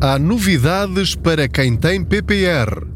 [0.00, 2.86] Há novidades para quem tem PPR.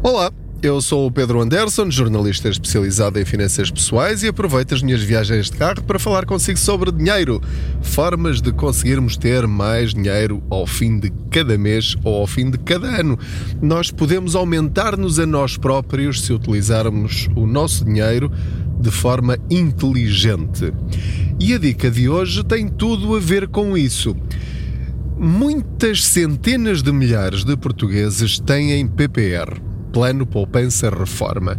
[0.00, 0.30] Olá,
[0.62, 5.50] eu sou o Pedro Anderson, jornalista especializado em finanças pessoais e aproveito as minhas viagens
[5.50, 7.42] de carro para falar consigo sobre dinheiro,
[7.82, 12.58] formas de conseguirmos ter mais dinheiro ao fim de cada mês ou ao fim de
[12.58, 13.18] cada ano.
[13.60, 18.30] Nós podemos aumentar-nos a nós próprios se utilizarmos o nosso dinheiro
[18.78, 20.72] de forma inteligente.
[21.38, 24.16] E a dica de hoje tem tudo a ver com isso.
[25.18, 29.60] Muitas centenas de milhares de portugueses têm PPR.
[29.96, 31.56] Plano Poupança Reforma.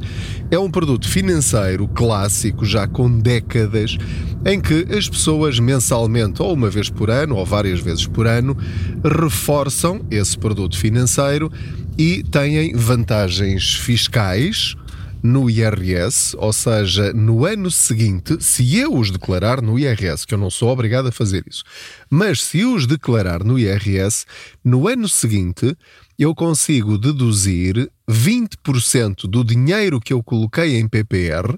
[0.52, 3.98] É um produto financeiro clássico, já com décadas,
[4.46, 8.56] em que as pessoas mensalmente, ou uma vez por ano, ou várias vezes por ano,
[9.04, 11.52] reforçam esse produto financeiro
[11.98, 14.76] e têm vantagens fiscais
[15.24, 20.38] no IRS, ou seja, no ano seguinte, se eu os declarar no IRS, que eu
[20.38, 21.64] não sou obrigado a fazer isso,
[22.10, 24.26] mas se os declarar no IRS,
[24.64, 25.76] no ano seguinte
[26.18, 31.58] eu consigo deduzir 20% do dinheiro que eu coloquei em PPR,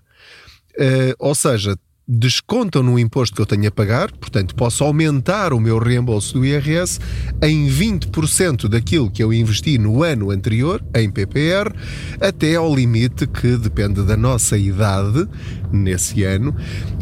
[0.77, 1.77] eh, ou seja,
[2.11, 6.43] descontam no imposto que eu tenho a pagar, portanto, posso aumentar o meu reembolso do
[6.43, 6.99] IRS
[7.39, 11.71] em 20% daquilo que eu investi no ano anterior em PPR,
[12.19, 15.27] até ao limite que depende da nossa idade
[15.71, 16.55] nesse ano,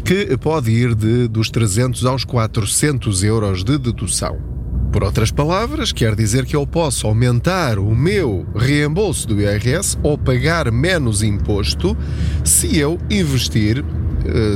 [0.04, 4.58] que pode ir de, dos 300 aos 400 euros de dedução.
[4.92, 10.18] Por outras palavras, quer dizer que eu posso aumentar o meu reembolso do IRS ou
[10.18, 11.96] pagar menos imposto
[12.42, 13.84] se eu investir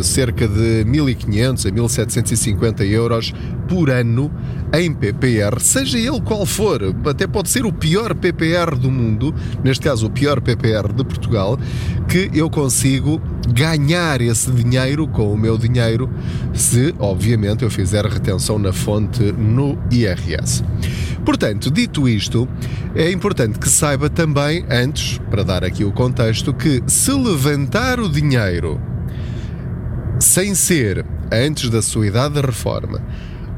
[0.03, 3.33] cerca de 1.500 a 1.750 euros
[3.69, 4.31] por ano
[4.75, 9.85] em PPR, seja ele qual for, até pode ser o pior PPR do mundo, neste
[9.85, 11.59] caso o pior PPR de Portugal,
[12.09, 16.09] que eu consigo ganhar esse dinheiro com o meu dinheiro,
[16.55, 20.65] se obviamente eu fizer retenção na fonte no IRS.
[21.25, 22.49] Portanto, dito isto,
[22.95, 28.09] é importante que saiba também, antes, para dar aqui o contexto, que se levantar o
[28.09, 28.81] dinheiro
[30.23, 33.03] sem ser antes da sua idade de reforma,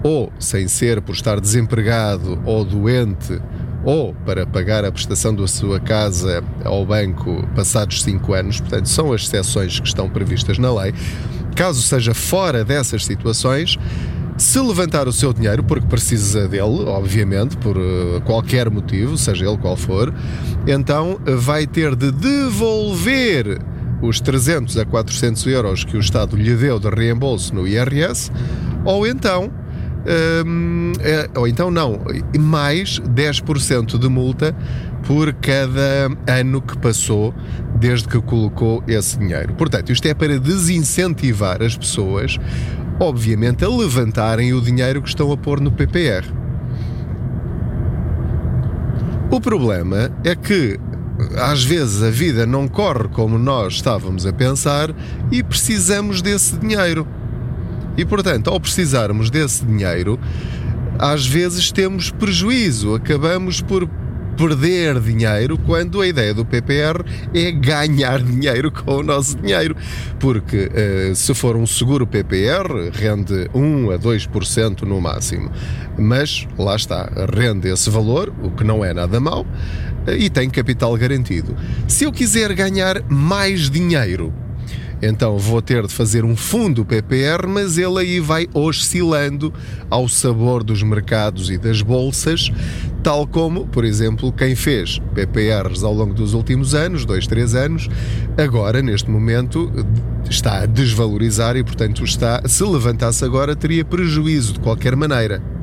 [0.03, 3.41] ou sem ser por estar desempregado ou doente,
[3.85, 9.13] ou para pagar a prestação da sua casa ao banco passados 5 anos, portanto, são
[9.13, 10.95] as exceções que estão previstas na lei.
[11.55, 13.79] Caso seja fora dessas situações,
[14.39, 19.59] se levantar o seu dinheiro, porque precisa dele, obviamente, por eh, qualquer motivo, seja ele
[19.59, 20.13] qual for,
[20.67, 23.61] então vai ter de devolver
[24.07, 28.31] os 300 a 400 euros que o Estado lhe deu de reembolso no IRS,
[28.85, 29.51] ou então,
[30.47, 32.01] hum, é, ou então não,
[32.39, 34.55] mais 10% de multa
[35.07, 37.35] por cada ano que passou
[37.79, 39.55] desde que colocou esse dinheiro.
[39.55, 42.39] Portanto, isto é para desincentivar as pessoas,
[42.99, 46.25] obviamente, a levantarem o dinheiro que estão a pôr no PPR.
[49.31, 50.79] O problema é que
[51.37, 54.95] às vezes a vida não corre como nós estávamos a pensar
[55.31, 57.07] e precisamos desse dinheiro.
[57.97, 60.19] E portanto, ao precisarmos desse dinheiro,
[60.99, 63.89] às vezes temos prejuízo, acabamos por
[64.37, 69.77] perder dinheiro quando a ideia do PPR é ganhar dinheiro com o nosso dinheiro.
[70.19, 75.51] Porque uh, se for um seguro PPR, rende 1 a 2% no máximo.
[75.97, 79.47] Mas lá está, rende esse valor, o que não é nada mau,
[80.07, 81.57] e tem capital garantido.
[81.89, 84.33] Se eu quiser ganhar mais dinheiro,
[85.03, 89.53] então vou ter de fazer um fundo PPR, mas ele aí vai oscilando
[89.91, 92.51] ao sabor dos mercados e das bolsas,
[93.03, 97.89] tal como, por exemplo, quem fez PPRs ao longo dos últimos anos, dois, três anos,
[98.39, 99.71] agora, neste momento,
[100.31, 105.54] está a desvalorizar e, portanto, está, se levantasse agora, teria prejuízo de qualquer maneira.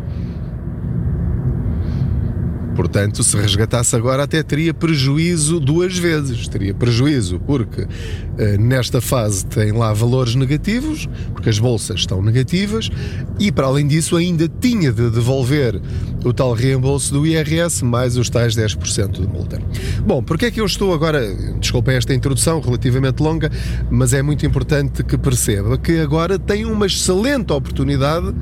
[2.76, 6.48] Portanto, se resgatasse agora, até teria prejuízo duas vezes.
[6.48, 7.86] Teria prejuízo porque
[8.38, 12.90] eh, nesta fase tem lá valores negativos, porque as bolsas estão negativas,
[13.40, 15.81] e para além disso, ainda tinha de devolver
[16.24, 19.60] o tal reembolso do IRS mais os tais 10% de multa.
[20.06, 21.22] Bom, porque é que eu estou agora,
[21.60, 23.51] desculpem esta introdução relativamente longa,
[23.90, 28.34] mas é muito importante que perceba que agora tem uma excelente oportunidade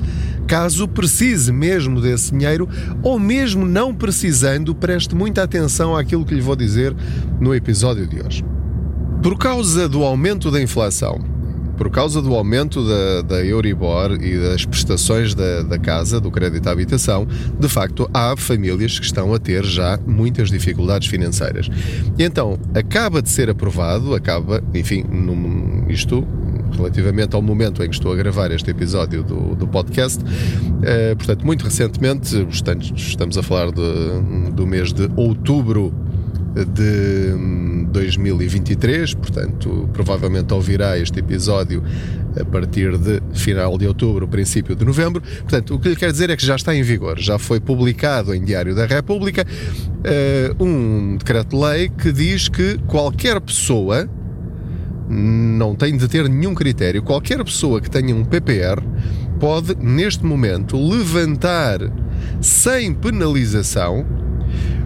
[0.46, 2.68] caso precise mesmo desse dinheiro
[3.02, 6.94] ou mesmo não precise precisando, preste muita atenção àquilo que lhe vou dizer
[7.40, 8.44] no episódio de hoje.
[9.22, 11.24] Por causa do aumento da inflação,
[11.78, 16.68] por causa do aumento da, da Euribor e das prestações da, da, casa, do crédito
[16.68, 17.26] à habitação,
[17.58, 21.70] de facto há famílias que estão a ter já muitas dificuldades financeiras.
[22.18, 26.26] E então acaba de ser aprovado, acaba, enfim, num, isto
[26.76, 30.22] relativamente ao momento em que estou a gravar este episódio do, do podcast.
[30.22, 32.46] Uh, portanto, muito recentemente,
[32.96, 35.92] estamos a falar de, do mês de outubro
[36.54, 41.82] de 2023, portanto, provavelmente ouvirá este episódio
[42.40, 45.20] a partir de final de outubro, princípio de novembro.
[45.20, 48.34] Portanto, o que lhe quero dizer é que já está em vigor, já foi publicado
[48.34, 54.08] em Diário da República uh, um decreto-lei que diz que qualquer pessoa
[55.10, 58.80] não tem de ter nenhum critério, qualquer pessoa que tenha um PPR
[59.40, 61.80] pode, neste momento, levantar
[62.40, 64.06] sem penalização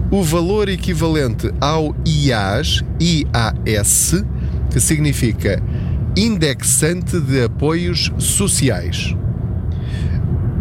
[0.09, 4.23] o valor equivalente ao IAS, IAS,
[4.71, 5.61] que significa
[6.17, 9.15] indexante de apoios sociais,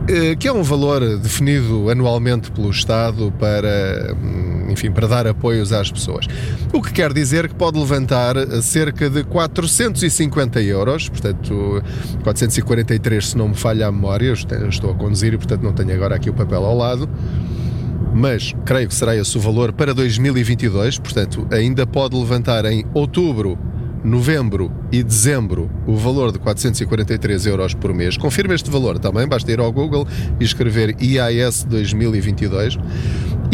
[0.09, 5.73] eh, que é um valor definido anualmente pelo Estado para, hum, enfim, para dar apoios
[5.73, 6.27] às pessoas.
[6.73, 11.83] O que quer dizer que pode levantar cerca de 450 euros, portanto,
[12.23, 16.17] 443 se não me falha a memória, estou a conduzir e portanto não tenho agora
[16.17, 17.09] aqui o papel ao lado
[18.15, 23.59] mas creio que será esse o valor para 2022, portanto, ainda pode levantar em outubro,
[24.05, 28.17] novembro e dezembro o valor de 443 euros por mês.
[28.17, 30.07] Confirme este valor também, basta ir ao Google
[30.39, 32.79] e escrever IAS 2022.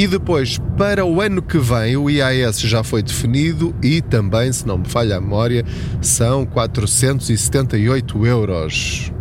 [0.01, 4.67] E depois, para o ano que vem, o IAS já foi definido e também, se
[4.67, 5.63] não me falha a memória,
[6.01, 9.13] são 478 euros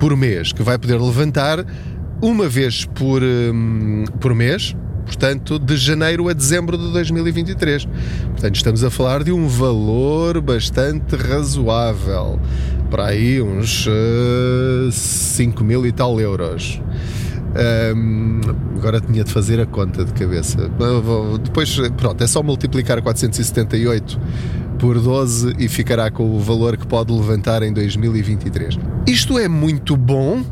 [0.00, 1.64] por mês que vai poder levantar
[2.20, 4.74] uma vez por, um, por mês,
[5.04, 7.84] portanto, de janeiro a dezembro de 2023.
[8.32, 12.40] Portanto, estamos a falar de um valor bastante razoável,
[12.90, 16.82] para aí uns uh, 5 mil e tal euros.
[17.50, 18.40] Um,
[18.76, 20.70] agora tinha de fazer a conta de cabeça.
[21.42, 24.20] Depois, pronto, é só multiplicar 478
[24.78, 28.78] por 12 e ficará com o valor que pode levantar em 2023.
[29.06, 30.42] Isto é muito bom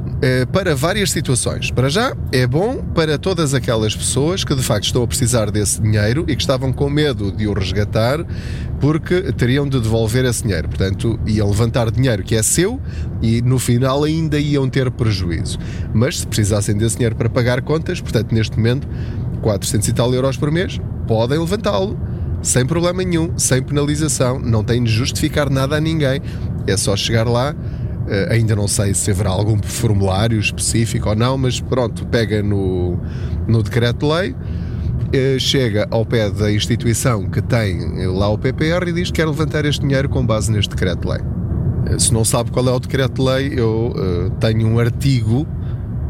[0.53, 1.71] para várias situações.
[1.71, 5.81] Para já, é bom para todas aquelas pessoas que de facto estão a precisar desse
[5.81, 8.25] dinheiro e que estavam com medo de o resgatar
[8.81, 10.69] porque teriam de devolver esse dinheiro.
[10.69, 12.81] Portanto, iam levantar dinheiro que é seu
[13.23, 15.59] e no final ainda iam ter prejuízo.
[15.95, 18.89] Mas se precisassem desse dinheiro para pagar contas, portanto, neste momento,
[19.41, 21.99] 400 e tal euros por mês, podem levantá-lo
[22.43, 26.23] sem problema nenhum, sem penalização, não tem de justificar nada a ninguém,
[26.67, 27.55] é só chegar lá.
[28.09, 32.99] Uh, ainda não sei se haverá algum formulário específico ou não, mas pronto, pega no,
[33.47, 39.11] no decreto-lei, uh, chega ao pé da instituição que tem lá o PPR e diz
[39.11, 41.21] que quer levantar este dinheiro com base neste decreto-lei.
[41.21, 43.95] Uh, se não sabe qual é o decreto-lei, eu
[44.41, 45.47] tenho um artigo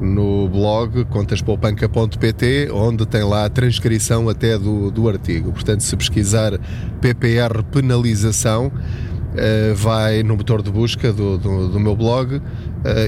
[0.00, 5.50] no blog contaspoupanca.pt, onde tem lá a transcrição até do, do artigo.
[5.50, 6.52] Portanto, se pesquisar
[7.00, 8.70] PPR penalização,
[9.38, 12.42] Uh, vai no motor de busca do, do, do meu blog, uh,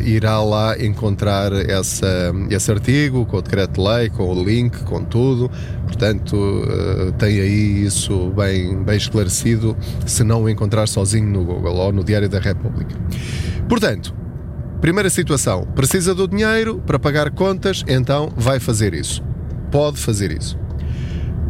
[0.05, 5.51] irá lá encontrar essa, esse artigo com o decreto-lei, com o link, com tudo.
[5.87, 11.75] Portanto, uh, tem aí isso bem, bem esclarecido, se não o encontrar sozinho no Google
[11.75, 12.95] ou no Diário da República.
[13.69, 14.15] Portanto,
[14.81, 19.23] Primeira situação: precisa do dinheiro para pagar contas, então vai fazer isso.
[19.71, 20.59] Pode fazer isso.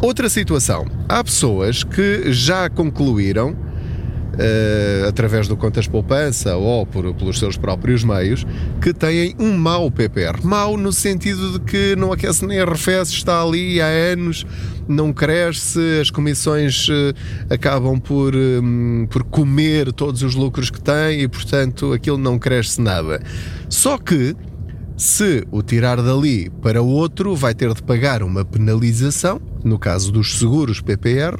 [0.03, 3.57] Outra situação: há pessoas que já concluíram
[4.41, 8.47] uh, através do Contas Poupança ou por, pelos seus próprios meios,
[8.81, 10.43] que têm um mau PPR.
[10.43, 14.47] Mau no sentido de que não aquece nem arrefece, está ali há anos,
[14.89, 17.15] não cresce, as comissões uh,
[17.51, 22.81] acabam por, um, por comer todos os lucros que têm e, portanto, aquilo não cresce
[22.81, 23.23] nada.
[23.69, 24.35] Só que
[24.97, 30.39] se o tirar dali para outro, vai ter de pagar uma penalização, no caso dos
[30.39, 31.39] seguros PPR,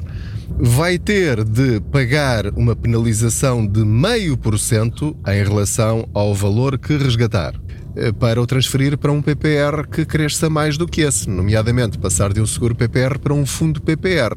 [0.59, 6.97] vai ter de pagar uma penalização de meio por cento em relação ao valor que
[6.97, 7.53] resgatar
[7.95, 12.31] eh, para o transferir para um PPR que cresça mais do que esse, nomeadamente passar
[12.33, 14.35] de um seguro PPR para um fundo PPR.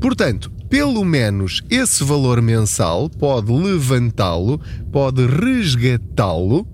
[0.00, 6.66] Portanto, pelo menos esse valor mensal pode levantá-lo, pode resgatá-lo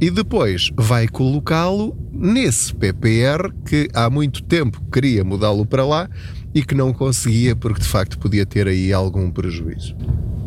[0.00, 6.08] e depois vai colocá-lo nesse PPR que há muito tempo queria mudá-lo para lá
[6.54, 9.96] e que não conseguia porque de facto podia ter aí algum prejuízo.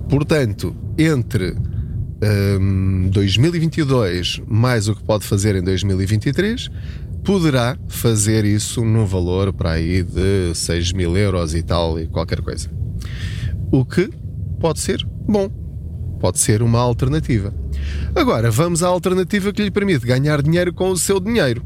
[0.09, 1.55] Portanto, entre
[2.59, 6.69] um, 2022 mais o que pode fazer em 2023,
[7.23, 12.41] poderá fazer isso num valor para aí de 6 mil euros e tal e qualquer
[12.41, 12.69] coisa.
[13.71, 14.09] O que
[14.59, 15.49] pode ser bom,
[16.19, 17.53] pode ser uma alternativa.
[18.15, 21.63] Agora, vamos à alternativa que lhe permite ganhar dinheiro com o seu dinheiro.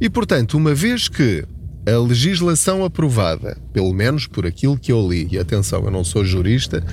[0.00, 1.44] E portanto, uma vez que
[1.86, 6.24] a legislação aprovada, pelo menos por aquilo que eu li, e atenção, eu não sou
[6.24, 6.84] jurista,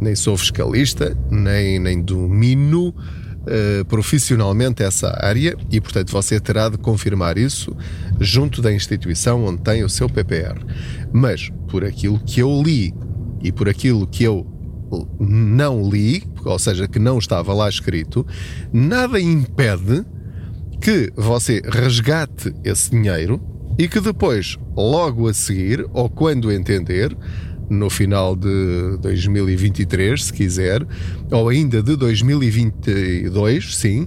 [0.00, 6.78] nem sou fiscalista, nem, nem domino uh, profissionalmente essa área e, portanto, você terá de
[6.78, 7.76] confirmar isso
[8.18, 10.58] junto da instituição onde tem o seu PPR.
[11.12, 12.92] Mas, por aquilo que eu li
[13.40, 14.44] e por aquilo que eu
[15.20, 18.26] não li, ou seja, que não estava lá escrito,
[18.72, 20.04] nada impede
[20.80, 23.40] que você resgate esse dinheiro
[23.80, 27.16] e que depois, logo a seguir, ou quando entender,
[27.70, 30.86] no final de 2023, se quiser,
[31.30, 34.06] ou ainda de 2022, sim.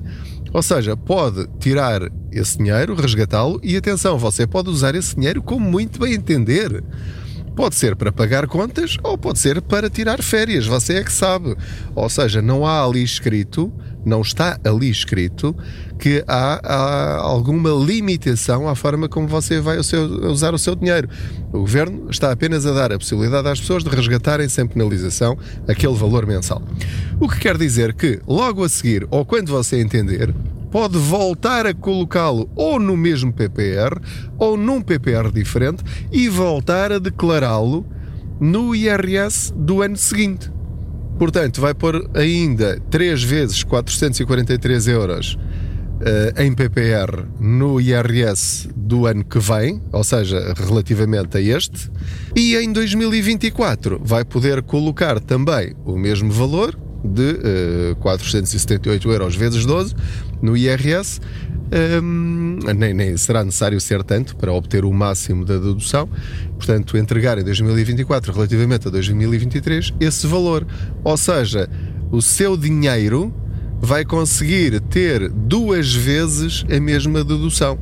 [0.54, 5.68] Ou seja, pode tirar esse dinheiro, resgatá-lo e atenção, você pode usar esse dinheiro como
[5.68, 6.84] muito bem entender.
[7.56, 11.56] Pode ser para pagar contas ou pode ser para tirar férias, você é que sabe.
[11.94, 13.72] Ou seja, não há ali escrito,
[14.04, 15.56] não está ali escrito
[16.00, 20.76] que há, há alguma limitação à forma como você vai o seu, usar o seu
[20.76, 21.08] dinheiro.
[21.54, 25.94] O governo está apenas a dar a possibilidade às pessoas de resgatarem sem penalização aquele
[25.94, 26.62] valor mensal.
[27.20, 30.34] O que quer dizer que, logo a seguir, ou quando você entender,
[30.74, 33.96] pode voltar a colocá-lo ou no mesmo PPR
[34.40, 37.86] ou num PPR diferente e voltar a declará-lo
[38.42, 40.52] no IRS do ano seguinte.
[41.20, 49.24] Portanto, vai pôr ainda 3 vezes 443 euros uh, em PPR no IRS do ano
[49.24, 51.92] que vem, ou seja, relativamente a este,
[52.36, 59.36] e em 2024 vai poder colocar também o mesmo valor de uh, eh, 478 euros
[59.36, 59.96] vezes 12
[60.42, 61.20] no IRS.
[62.02, 66.08] Um, nem, nem, será necessário ser tanto para obter o máximo da dedução.
[66.56, 70.66] Portanto, entregar em 2024 relativamente a 2023 esse valor.
[71.04, 71.68] Ou seja,
[72.12, 73.34] o seu dinheiro
[73.82, 77.78] vai conseguir ter duas vezes a mesma dedução.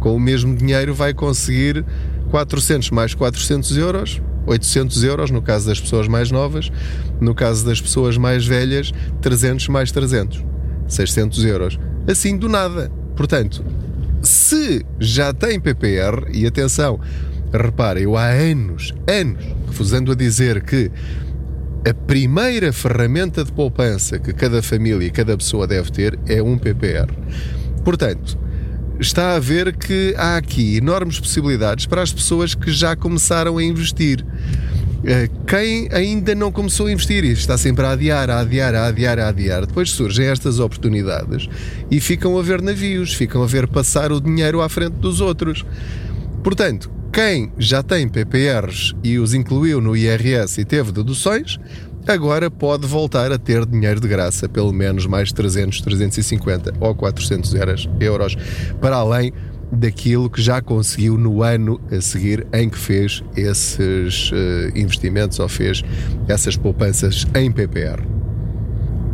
[0.00, 1.84] Com o mesmo dinheiro vai conseguir
[2.30, 6.70] 400 mais 400 euros, 800 euros no caso das pessoas mais novas,
[7.20, 10.44] no caso das pessoas mais velhas, 300 mais 300,
[10.88, 11.78] 600 euros.
[12.08, 12.90] Assim do nada.
[13.16, 13.64] Portanto,
[14.22, 17.00] se já tem PPR, e atenção,
[17.52, 20.90] repare, eu há anos, anos, refusando a dizer que
[21.88, 26.58] a primeira ferramenta de poupança que cada família e cada pessoa deve ter é um
[26.58, 27.08] PPR.
[27.84, 28.36] Portanto,
[28.98, 33.62] está a ver que há aqui enormes possibilidades para as pessoas que já começaram a
[33.62, 34.24] investir.
[35.04, 38.86] Eh, quem ainda não começou a investir e está sempre a adiar, a adiar, a
[38.86, 41.48] adiar, a adiar, depois surgem estas oportunidades
[41.90, 45.64] e ficam a ver navios, ficam a ver passar o dinheiro à frente dos outros.
[46.42, 51.58] Portanto, quem já tem PPRs e os incluiu no IRS e teve deduções,
[52.06, 57.54] agora pode voltar a ter dinheiro de graça, pelo menos mais 300, 350 ou 400
[58.00, 58.36] euros,
[58.80, 59.32] para além
[59.72, 65.48] daquilo que já conseguiu no ano a seguir em que fez esses uh, investimentos ou
[65.48, 65.82] fez
[66.28, 68.00] essas poupanças em PPR.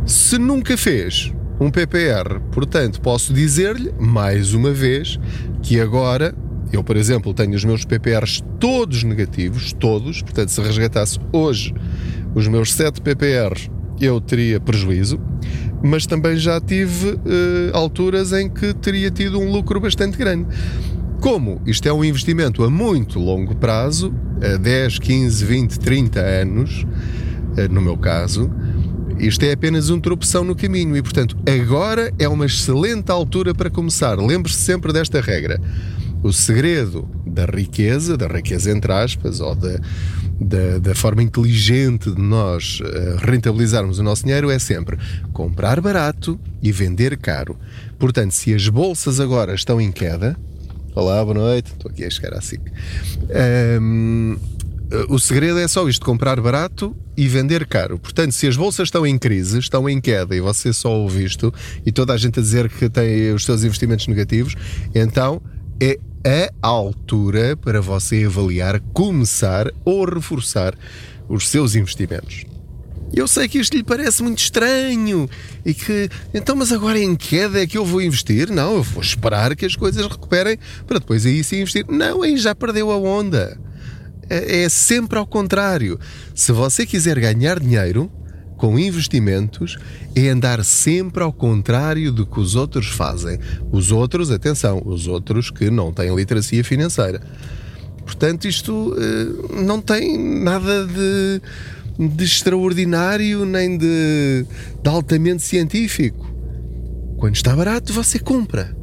[0.05, 5.19] Se nunca fez um PPR, portanto, posso dizer-lhe mais uma vez
[5.61, 6.35] que agora
[6.71, 11.73] eu, por exemplo, tenho os meus PPRs todos negativos, todos, portanto, se resgatasse hoje
[12.35, 15.19] os meus 7 PPRs, eu teria prejuízo,
[15.83, 17.19] mas também já tive uh,
[17.73, 20.47] alturas em que teria tido um lucro bastante grande.
[21.19, 26.85] Como isto é um investimento a muito longo prazo, a 10, 15, 20, 30 anos,
[27.57, 28.51] uh, no meu caso,
[29.19, 33.69] isto é apenas um tropeção no caminho e, portanto, agora é uma excelente altura para
[33.69, 34.19] começar.
[34.19, 35.61] Lembre-se sempre desta regra.
[36.23, 39.79] O segredo da riqueza, da riqueza entre aspas, ou da,
[40.39, 44.97] da, da forma inteligente de nós uh, rentabilizarmos o nosso dinheiro é sempre
[45.31, 47.57] comprar barato e vender caro.
[47.99, 50.37] Portanto, se as bolsas agora estão em queda,
[50.95, 52.57] olá, boa noite, estou aqui a chegar assim.
[53.81, 54.37] Um,
[55.09, 57.97] o segredo é só isto: comprar barato e vender caro.
[57.99, 61.53] Portanto, se as bolsas estão em crise, estão em queda e você só ouve isto
[61.85, 64.55] e toda a gente a dizer que tem os seus investimentos negativos,
[64.93, 65.41] então
[65.79, 65.99] é
[66.61, 70.73] a altura para você avaliar, começar ou reforçar
[71.27, 72.45] os seus investimentos.
[73.13, 75.29] Eu sei que isto lhe parece muito estranho
[75.63, 78.49] e que, então, mas agora em queda é que eu vou investir?
[78.49, 81.85] Não, eu vou esperar que as coisas recuperem para depois aí sim investir.
[81.87, 83.55] Não, aí já perdeu a onda.
[84.27, 85.99] É, é sempre ao contrário.
[86.33, 88.11] Se você quiser ganhar dinheiro,
[88.63, 89.77] com investimentos
[90.15, 93.37] é andar sempre ao contrário do que os outros fazem.
[93.73, 97.21] Os outros, atenção, os outros que não têm literacia financeira.
[98.05, 101.41] Portanto, isto uh, não tem nada de,
[102.15, 104.45] de extraordinário nem de,
[104.81, 106.25] de altamente científico.
[107.17, 108.73] Quando está barato, você compra.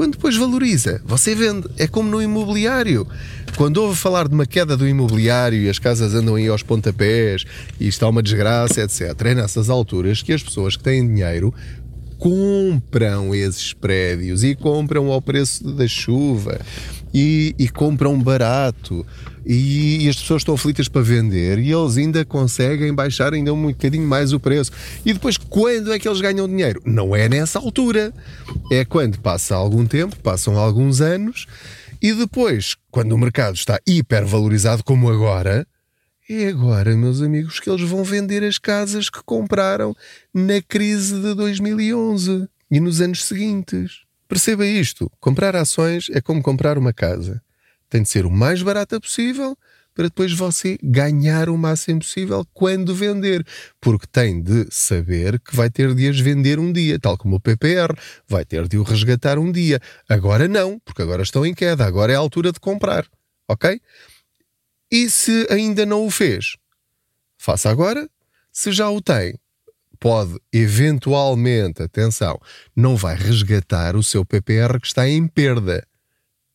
[0.00, 1.68] Quando depois valoriza, você vende.
[1.76, 3.06] É como no imobiliário.
[3.54, 7.44] Quando ouve falar de uma queda do imobiliário e as casas andam aí aos pontapés
[7.78, 11.52] e está uma desgraça, etc., é nessas alturas que as pessoas que têm dinheiro
[12.16, 16.58] compram esses prédios e compram ao preço da chuva
[17.12, 19.04] e, e compram barato
[19.44, 23.68] e, e, as pessoas estão aflitas para vender e eles ainda conseguem baixar ainda um
[23.68, 24.70] bocadinho mais o preço.
[25.04, 26.80] E depois, quando é que eles ganham dinheiro?
[26.84, 28.12] Não é nessa altura.
[28.70, 31.46] É quando passa algum tempo, passam alguns anos
[32.02, 35.66] e depois, quando o mercado está hipervalorizado como agora,
[36.28, 39.94] é agora, meus amigos, que eles vão vender as casas que compraram
[40.32, 44.02] na crise de 2011 e nos anos seguintes.
[44.30, 47.42] Perceba isto: comprar ações é como comprar uma casa.
[47.88, 49.58] Tem de ser o mais barata possível
[49.92, 53.44] para depois você ganhar o máximo possível quando vender.
[53.80, 57.40] Porque tem de saber que vai ter de as vender um dia, tal como o
[57.40, 57.92] PPR,
[58.28, 59.80] vai ter de o resgatar um dia.
[60.08, 63.04] Agora não, porque agora estão em queda, agora é a altura de comprar.
[63.48, 63.80] Ok?
[64.92, 66.56] E se ainda não o fez,
[67.36, 68.08] faça agora.
[68.52, 69.34] Se já o tem,
[70.00, 72.40] pode eventualmente, atenção,
[72.74, 75.86] não vai resgatar o seu PPR que está em perda,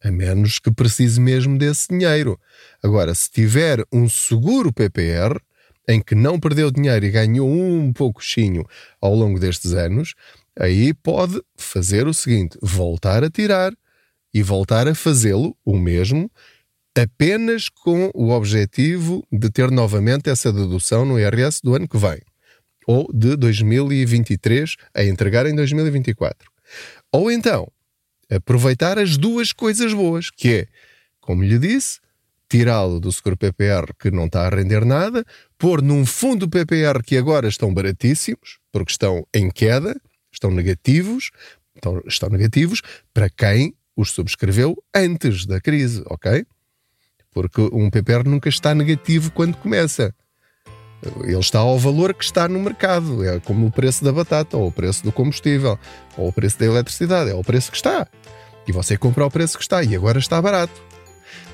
[0.03, 2.39] a menos que precise mesmo desse dinheiro.
[2.83, 5.39] Agora, se tiver um seguro PPR,
[5.87, 8.65] em que não perdeu dinheiro e ganhou um pouquinho
[8.99, 10.15] ao longo destes anos,
[10.59, 13.71] aí pode fazer o seguinte: voltar a tirar
[14.33, 16.29] e voltar a fazê-lo, o mesmo,
[16.97, 22.19] apenas com o objetivo de ter novamente essa dedução no IRS do ano que vem,
[22.87, 26.49] ou de 2023 a entregar em 2024.
[27.11, 27.71] Ou então,
[28.29, 30.67] aproveitar as duas coisas boas, que é,
[31.19, 31.99] como lhe disse,
[32.49, 35.25] tirá-lo do seguro PPR que não está a render nada,
[35.57, 39.99] pôr num fundo PPR que agora estão baratíssimos, porque estão em queda,
[40.31, 41.31] estão negativos,
[41.75, 42.81] estão, estão negativos
[43.13, 46.45] para quem os subscreveu antes da crise, ok?
[47.31, 50.13] Porque um PPR nunca está negativo quando começa.
[51.23, 53.23] Ele está ao valor que está no mercado.
[53.23, 55.79] É como o preço da batata, ou o preço do combustível,
[56.17, 57.31] ou o preço da eletricidade.
[57.31, 58.07] É o preço que está.
[58.67, 60.81] E você compra o preço que está e agora está barato.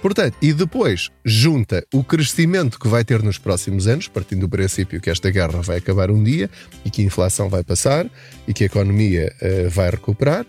[0.02, 5.00] Portanto, e depois junta o crescimento que vai ter nos próximos anos, partindo do princípio
[5.00, 6.50] que esta guerra vai acabar um dia
[6.84, 8.08] e que a inflação vai passar
[8.48, 10.46] e que a economia uh, vai recuperar,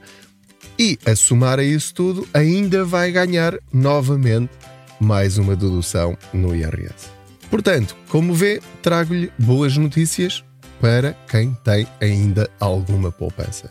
[0.79, 4.51] e a somar a isso tudo, ainda vai ganhar novamente
[4.99, 7.22] mais uma dedução no IRS.
[7.53, 10.43] Portanto, como vê, trago-lhe boas notícias
[10.81, 13.71] para quem tem ainda alguma poupança.